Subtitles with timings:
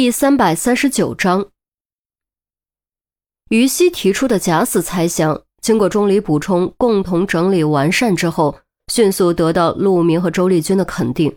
[0.00, 1.48] 第三百三十九章，
[3.48, 8.60] 于西提出的假死猜想，经过钟离补充、共同整理完善之后，
[8.92, 11.36] 迅速得到陆明和周丽君的肯定。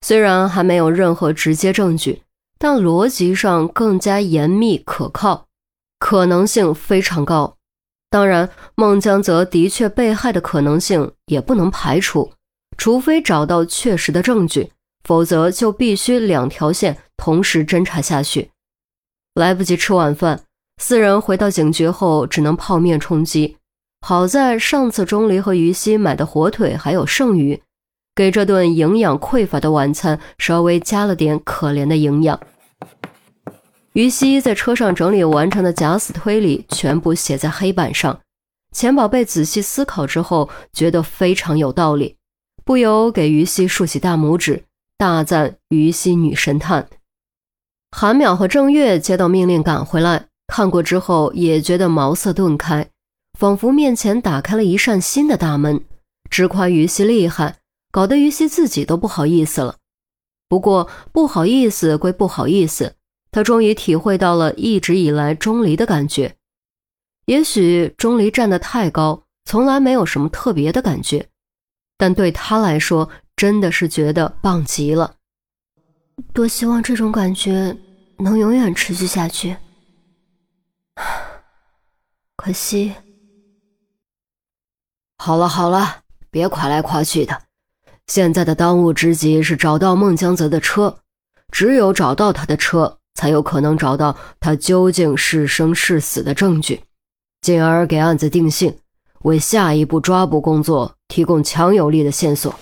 [0.00, 2.22] 虽然还没有任何直接证据，
[2.58, 5.48] 但逻辑上更加严密可靠，
[5.98, 7.58] 可能性非常高。
[8.08, 12.32] 当然，孟江泽的确被害的可能性也不能排除，
[12.78, 14.72] 除非找到确实的证据。
[15.02, 18.50] 否则就必须两条线同时侦查下去，
[19.34, 20.40] 来不及吃晚饭，
[20.78, 23.58] 四人回到警局后只能泡面充饥。
[24.00, 27.60] 好在上次钟离和于西买的火腿还有剩余，
[28.14, 32.40] 给这顿营养匮乏的晚餐稍微加了点可怜的营养。
[33.92, 38.18] 于西在车上整理完成的假死推理全部写在黑板上，
[38.74, 42.16] 钱宝贝仔细思考之后觉得非常有道理，
[42.64, 44.64] 不由给于西竖起大拇指。
[44.96, 46.86] 大赞于西女神探，
[47.90, 52.88] 韩淼和郑月接到命令赶回来，看过之后也觉得茅塞顿开，
[53.38, 55.84] 仿佛面前打开了一扇新的大门。
[56.30, 57.56] 直夸于西厉害，
[57.90, 59.76] 搞得于西自己都不好意思了。
[60.48, 62.94] 不过不好意思归不好意思，
[63.32, 66.36] 他终于体会到了一直以来钟离的感觉。
[67.26, 71.28] 也许钟离站得太高，从来没有什么特别的感觉，
[71.98, 73.10] 但对他来说。
[73.36, 75.14] 真的是觉得棒极了，
[76.32, 77.76] 多希望这种感觉
[78.18, 79.56] 能永远持续下去。
[82.36, 82.94] 可惜，
[85.18, 87.42] 好了好了，别夸来夸去的。
[88.06, 90.98] 现在的当务之急是找到孟江泽的车，
[91.50, 96.82] 只有找到他的车，才有可能找到他究竟是生是死的证据，
[97.42, 98.76] 进而给案子定性，
[99.20, 102.54] 为下一步抓捕工作提供强有力的线索。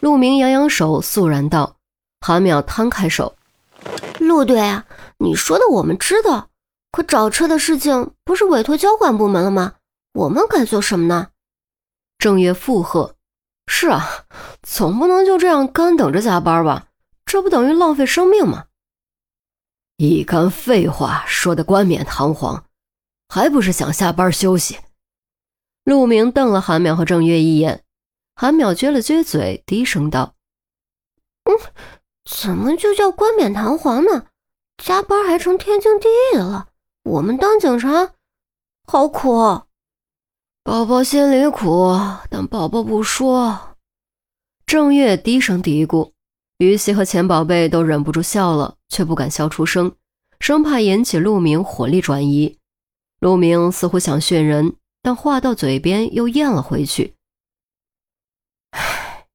[0.00, 1.76] 陆明扬扬手，肃然道
[2.20, 3.36] ：“韩淼摊开手，
[4.18, 4.86] 陆队啊，
[5.18, 6.50] 你说的我们知道，
[6.92, 9.74] 可找车的事情不是委托交管部门了吗？
[10.14, 11.28] 我们该做什么呢？”
[12.18, 13.14] 郑月附和
[13.68, 14.26] ：“是啊，
[14.62, 16.88] 总不能就这样干等着加班吧？
[17.24, 18.66] 这不等于浪费生命吗？”
[19.98, 22.64] 一干废话，说的冠冕堂皇，
[23.28, 24.78] 还不是想下班休息？
[25.84, 27.84] 陆明瞪了韩淼和郑月一眼。
[28.34, 30.34] 韩淼撅了撅嘴，低声道
[31.44, 31.58] ：“嗯，
[32.30, 34.26] 怎么就叫冠冕堂皇呢？
[34.76, 36.68] 加班还成天经地义了。
[37.04, 38.12] 我们当警察，
[38.86, 39.62] 好苦。
[40.62, 41.96] 宝宝心里苦，
[42.30, 43.76] 但宝宝不说。”
[44.66, 46.12] 郑月低声嘀咕，
[46.58, 49.96] 于西和钱宝贝都忍不住笑了，却不敢笑出声，
[50.38, 52.58] 生怕引起陆明火力转移。
[53.20, 57.14] 陆明似乎想训人，但话到嘴边又咽了回去。
[58.72, 59.26] 唉，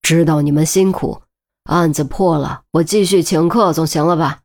[0.00, 1.22] 知道你们辛苦，
[1.64, 4.40] 案子破了，我继续请客总行了吧？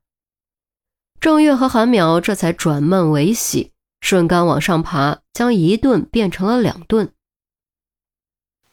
[1.20, 3.72] 郑月和韩淼这才转闷为喜，
[4.02, 7.12] 顺杆往上爬，将一顿变成了两顿。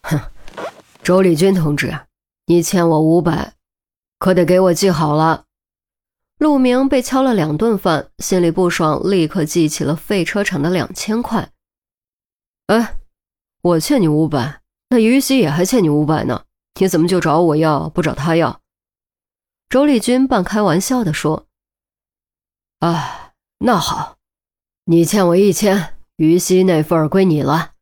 [0.03, 0.21] 哼，
[1.03, 2.01] 周丽君同志，
[2.47, 3.55] 你欠我五百，
[4.19, 5.45] 可得给我记好了。
[6.39, 11.51] 陆明被敲了两顿饭，心里不爽，立刻记起了废车厂的两千块。
[12.67, 12.99] 哎，
[13.63, 14.61] 我欠你五百。
[14.91, 16.45] 那于西也还欠你五百呢，
[16.81, 18.61] 你怎么就找我要，不找他要？
[19.69, 21.47] 周丽君半开玩笑地说
[22.81, 24.19] ：“啊，那好，
[24.87, 27.73] 你欠我一千，于西那份归你了。”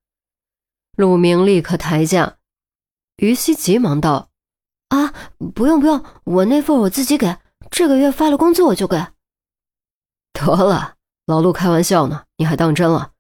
[0.97, 2.37] 陆明立刻抬价，
[3.17, 4.31] 于西急忙道
[4.91, 5.15] ：“啊，
[5.55, 7.39] 不用不用，我那份我自己给，
[7.71, 8.97] 这个月发了工资我就给。”
[10.35, 10.97] 得了，
[11.27, 13.13] 老陆开玩笑呢，你还当真了？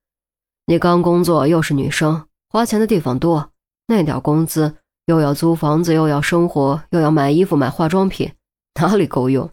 [0.66, 3.52] 你刚工作又是女生，花钱的地方多。
[3.86, 4.76] 那点工资
[5.06, 8.32] 又要租房子，又要生活，又要买衣服、买化妆品，
[8.80, 9.50] 哪里够用？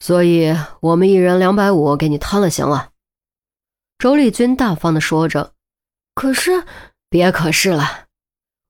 [0.00, 2.90] 所以我们一人两百五给你摊了，行了。
[3.98, 5.52] 周丽君大方的说着。
[6.14, 6.64] 可是，
[7.08, 8.06] 别可是了，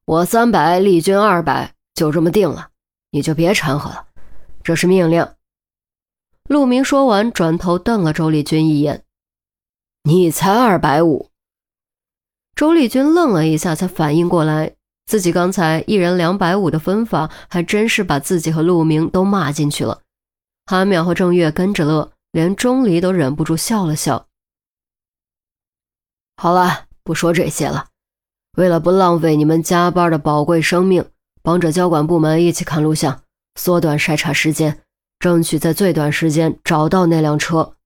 [0.04, 2.70] 我三百，丽君二百，就这么定了，
[3.10, 4.08] 你就别掺和了，
[4.62, 5.26] 这是命令。
[6.44, 9.04] 陆明说完，转头瞪了周丽君一眼
[10.04, 11.30] ：“你才二百五。”
[12.56, 14.74] 周丽君愣了一下，才反应过来，
[15.08, 20.02] 自己刚才一人两百五的分法，还真是把自己和陆明都骂进去了。
[20.66, 24.26] 韩淼和郑月跟着乐，连钟离都忍不住笑了笑。
[26.36, 27.86] 好了，不说这些了。
[28.58, 31.06] 为了不浪费你们加班的宝贵生命，
[31.42, 33.22] 帮着交管部门一起看录像，
[33.54, 34.82] 缩短筛查时间，
[35.18, 37.76] 争取在最短时间找到那辆车。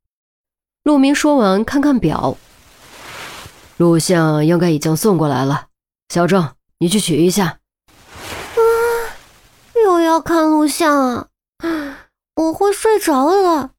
[0.82, 2.36] 陆明说完，看看表。
[3.76, 5.68] 录像应该已经送过来了，
[6.08, 6.50] 小郑，
[6.82, 7.46] 你去取一下。
[7.46, 8.60] 啊，
[9.84, 11.28] 又要看录像啊！
[12.34, 13.70] 我我会睡着了。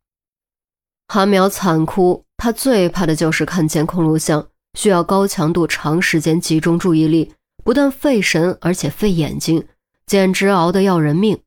[1.09, 4.47] 韩苗惨哭，他最怕的就是看监控录像，
[4.79, 7.33] 需要高强度、长时间集中注意力，
[7.63, 9.67] 不但费神，而且费眼睛，
[10.05, 11.41] 简直熬得要人命。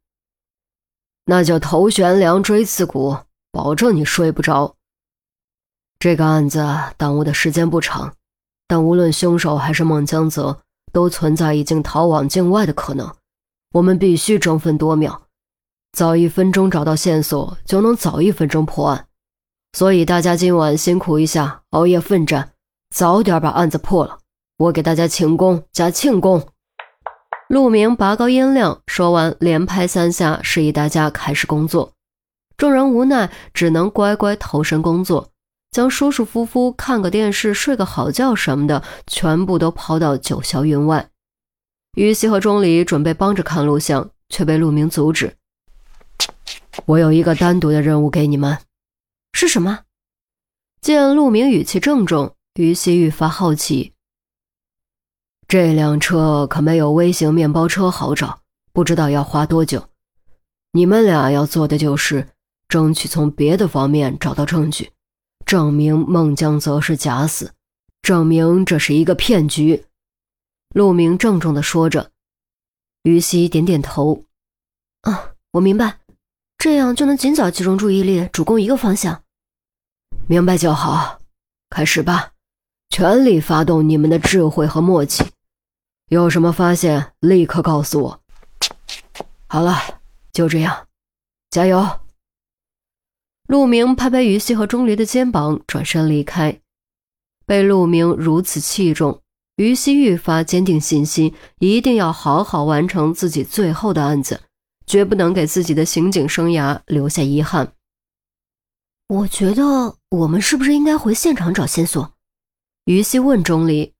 [1.24, 3.16] 那就头悬梁，锥刺股，
[3.50, 4.76] 保证你睡不着。
[5.98, 6.62] 这个案子
[6.98, 8.14] 耽误的时间不长，
[8.68, 10.60] 但无论凶手还是孟江泽，
[10.96, 13.14] 都存在已经逃往境外的可能。
[13.74, 15.20] 我们必须争分夺秒，
[15.92, 19.06] 早一分钟找到线索，就能早一分钟破案。
[19.74, 22.52] 所以大家今晚辛苦一下，熬夜奋战，
[22.94, 24.20] 早点把案子破了。
[24.56, 26.48] 我给大家请功加庆功。
[27.50, 31.92] 陆明拔高音量，说完连拍三下，示意大家开始工作。
[32.56, 35.28] 众人无奈，只能乖乖投身工作，
[35.70, 41.10] 将舒舒服服看个电视、睡个好觉什么的，全部都抛到九霄云外。
[41.96, 45.36] 于西和钟离准备帮着看录像，却被陆明阻止。
[46.86, 48.58] 我有一个单独的任务给你们。
[49.32, 49.80] 是什么？
[50.80, 53.92] 见陆明语气郑重，于西愈发好奇。
[55.48, 58.40] 这辆车可没有微型面包车好找，
[58.72, 59.88] 不知道要花多久。
[60.72, 62.28] 你们俩要做的就是
[62.68, 64.90] 争取从别的方面找到证据，
[65.46, 67.52] 证明孟江泽是假死，
[68.02, 69.84] 证明这是一个骗局。
[70.74, 72.10] 陆明郑重地说着。
[73.04, 74.24] 于西点点头
[75.02, 76.00] ：“啊，我明白，
[76.58, 79.22] 这样就能尽早集中注意力，主攻一个方向。”
[80.26, 81.20] 明白就好，
[81.70, 82.32] 开始吧，
[82.90, 85.24] 全力发动你们的智慧和默契。
[86.08, 88.20] 有什么发现，立刻告诉我。
[89.46, 89.76] 好了，
[90.32, 90.88] 就这样，
[91.50, 91.88] 加油！
[93.46, 96.60] 陆明拍拍于西和钟离的肩膀，转身离开。
[97.46, 99.22] 被陆明如此器重，
[99.56, 104.40] 于西愈发坚定信心，一定要好好完成自己最后的案子，
[104.84, 107.72] 绝不能给自己的刑警生涯留下遗憾。
[109.08, 112.12] 我觉得我们是不是应该回现场找线索？
[112.86, 113.92] 于西问钟离，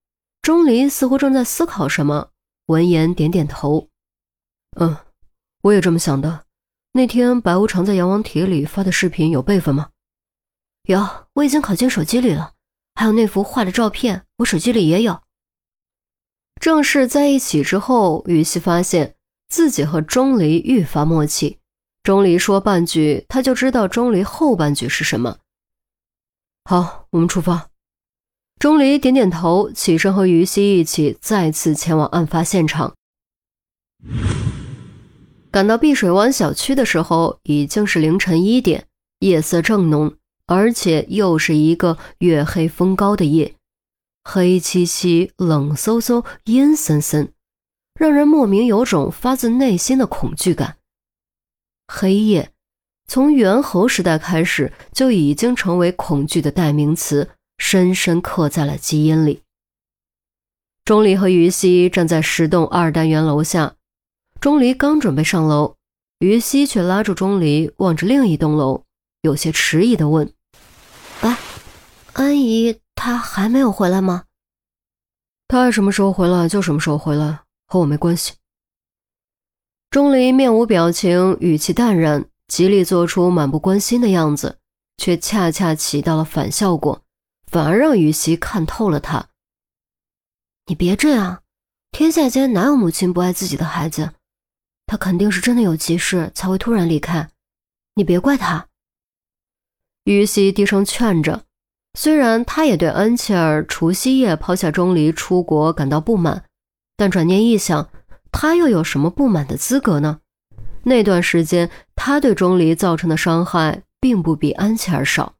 [0.42, 2.30] 钟离似乎正在思考什么，
[2.66, 3.88] 闻言点点头。
[4.80, 4.96] 嗯，
[5.62, 6.45] 我也这么想的。
[6.96, 9.90] 那天白无常在阎王帖里发的视频有备份吗？
[10.84, 12.54] 有，我已经拷进手机里了。
[12.94, 15.20] 还有那幅画的照片，我手机里也有。
[16.58, 19.14] 正式在一起之后，于西发现
[19.46, 21.58] 自己和钟离愈发默契。
[22.02, 25.36] 钟离说半句，他就知道钟离后半句是什么。
[26.64, 27.68] 好，我们出发。
[28.58, 32.94] 钟离点点头，起身和于西一起再次前往案发现场。
[35.56, 38.84] 赶到碧水湾小区的时候，已经是凌晨一点，
[39.20, 40.14] 夜色正浓，
[40.44, 43.54] 而且又是一个月黑风高的夜，
[44.22, 47.32] 黑漆漆、冷飕飕、阴森森，
[47.98, 50.76] 让人莫名有种发自内心的恐惧感。
[51.88, 52.50] 黑夜，
[53.08, 59.40] 从猿猴时代开始就已经成为恐惧的代名词，深深刻在了基因里。
[60.84, 63.75] 钟离和于西站在十栋二单元楼下，
[64.46, 65.74] 钟离刚准备上楼，
[66.20, 68.84] 于西却拉住钟离，望着另一栋楼，
[69.22, 70.32] 有些迟疑的问
[71.22, 71.36] ：“哎，
[72.12, 74.22] 安姨她还没有回来吗
[75.48, 78.34] ？”“她爱什么时候回来就什么时候回来，和我没关系。”
[79.90, 84.58] 钟离面无表情，语气淡然，极力做出满不关心的样子，
[84.96, 87.02] 却恰恰起到了反效果，
[87.50, 89.26] 反而让于熙看透了他。
[90.66, 91.42] 你别这样，
[91.90, 94.12] 天下间哪有母亲不爱自己的孩子？
[94.86, 97.28] 他肯定是真的有急事才会突然离开，
[97.94, 98.68] 你别怪他。
[100.04, 101.44] 于西低声劝着，
[101.94, 106.44] 虽然他也对安琪儿除夕夜抛下钟离出国感到不满，
[106.96, 107.90] 但转念一想。
[108.32, 110.20] 他又有什么不满的资格呢？
[110.82, 115.36] 那段时间，他对钟离造成的伤害并不比安琪儿少。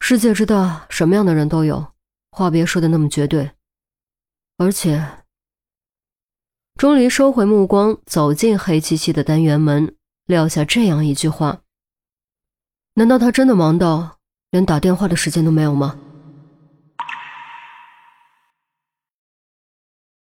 [0.00, 1.92] 世界之大，什么样的人都有，
[2.32, 3.52] 话别说的那么绝对。
[4.58, 5.00] 而且，
[6.76, 9.94] 钟离收回目光，走进黑漆漆的单元门，
[10.26, 11.62] 撂下这样一句话
[12.96, 14.18] ：“难道他真的忙到
[14.50, 15.98] 连打电话的时间都没有吗？”